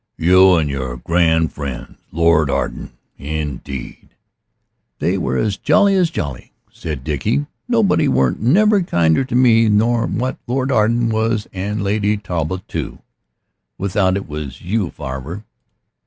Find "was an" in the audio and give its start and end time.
11.09-11.81